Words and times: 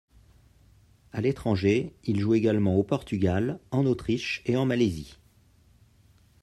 À 1.13 1.21
l'étranger, 1.21 1.93
il 2.05 2.19
joue 2.19 2.33
également 2.33 2.75
au 2.75 2.81
Portugal, 2.81 3.59
en 3.69 3.85
Autriche 3.85 4.41
et 4.47 4.57
en 4.57 4.65
Malaisie. 4.65 5.19